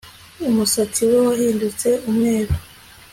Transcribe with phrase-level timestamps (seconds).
[0.49, 2.53] Umusatsi we wahindutse umweru